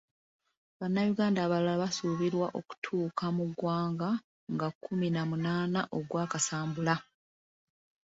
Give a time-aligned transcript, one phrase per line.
[0.79, 4.09] Bannayuganda abalala basuubirwa okutuuka mu ggwanga
[4.53, 6.95] nga kumi na munaana oggwa Kasambula.